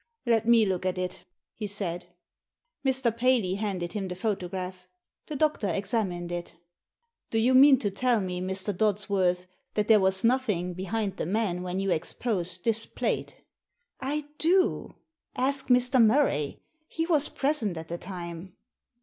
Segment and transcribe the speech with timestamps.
[0.25, 2.07] "Let me look at it," he said.
[2.83, 3.15] Mr.
[3.15, 4.87] Paley handed him the photograph.
[5.27, 6.55] The doctor examined it
[7.29, 8.75] "Do you mean to tell me, Mr.
[8.75, 9.45] Dodsworth,
[9.75, 13.43] that there was nothing behind the man when you ex posed this plate?""
[14.15, 14.95] I do.
[15.35, 16.03] Ask Mr.
[16.03, 18.53] Murray; he was present at the time."